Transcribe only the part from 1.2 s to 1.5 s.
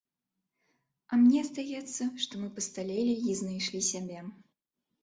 мне